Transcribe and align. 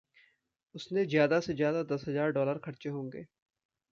उसने 0.75 1.03
ज़्यादा-से-ज़्यादा 1.05 1.83
दस 1.85 2.05
हज़ार 2.07 2.31
डॉलर 2.31 2.57
खर्चे 2.63 2.89
होंगे। 2.89 3.25